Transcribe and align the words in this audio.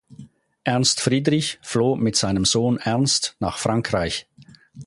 Ernst 0.63 0.99
Friedrich 0.99 1.59
floh 1.61 1.95
mit 1.95 2.15
seinem 2.15 2.43
Sohn 2.43 2.77
Ernst 2.77 3.35
nach 3.39 3.59
Frankreich. 3.59 4.25